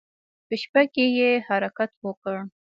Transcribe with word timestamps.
په 0.47 0.55
شپه 0.61 0.81
کې 0.93 1.05
يې 1.17 1.31
حرکت 1.47 1.91
وکړ. 2.05 2.37